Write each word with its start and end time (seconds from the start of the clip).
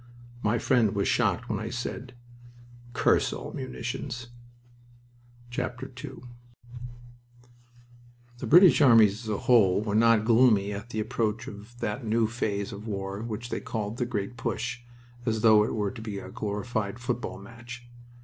My 0.41 0.57
friend 0.57 0.95
was 0.95 1.07
shocked 1.07 1.47
when 1.47 1.59
I 1.59 1.69
said: 1.69 2.15
"Curse 2.93 3.31
all 3.31 3.53
munitions!" 3.53 4.29
II 5.55 5.65
The 8.39 8.47
British 8.47 8.81
armies 8.81 9.21
as 9.25 9.29
a 9.29 9.37
whole 9.37 9.79
were 9.83 9.93
not 9.93 10.25
gloomy 10.25 10.73
at 10.73 10.89
the 10.89 10.99
approach 10.99 11.45
of 11.47 11.77
that 11.81 12.03
new 12.03 12.25
phase 12.25 12.71
of 12.71 12.87
war 12.87 13.21
which 13.21 13.49
they 13.49 13.59
called 13.59 13.97
"The 13.97 14.07
Great 14.07 14.37
Push," 14.37 14.81
as 15.23 15.41
though 15.41 15.63
it 15.63 15.75
were 15.75 15.91
to 15.91 16.01
be 16.01 16.17
a 16.17 16.31
glorified 16.31 16.97
football 16.97 17.37
match. 17.37 17.85